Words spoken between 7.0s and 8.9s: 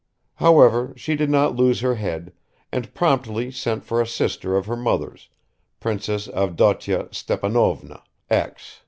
Stepanovna X.